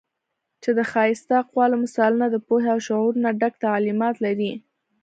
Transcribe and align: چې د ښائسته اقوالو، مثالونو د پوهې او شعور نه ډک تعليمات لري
چې 0.63 0.69
د 0.77 0.79
ښائسته 0.91 1.33
اقوالو، 1.43 1.81
مثالونو 1.83 2.27
د 2.31 2.37
پوهې 2.47 2.67
او 2.73 2.79
شعور 2.87 3.13
نه 3.23 3.29
ډک 3.39 3.53
تعليمات 3.65 4.15
لري 4.25 4.51